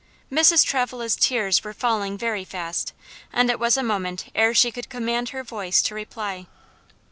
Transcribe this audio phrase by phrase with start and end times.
[0.31, 0.65] Mrs.
[0.65, 2.91] Travilla's tears were falling very fast,
[3.31, 6.47] and it was a moment ere she could command her voice to reply.